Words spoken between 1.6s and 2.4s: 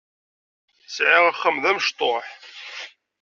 d amecṭuḥ.